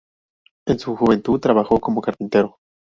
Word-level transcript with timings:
En 0.65 0.79
su 0.79 0.95
juventud 0.95 1.39
trabajó 1.39 1.79
como 1.79 2.01
carpintero. 2.01 2.57